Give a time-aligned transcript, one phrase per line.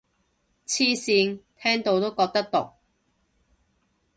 [0.65, 2.73] 黐線，聽到都覺得毒